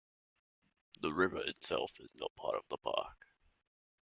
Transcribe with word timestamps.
The 1.01 1.13
river 1.13 1.41
itself 1.45 1.91
is 1.99 2.11
not 2.15 2.35
part 2.35 2.55
of 2.55 2.63
the 2.69 2.77
park. 2.79 3.19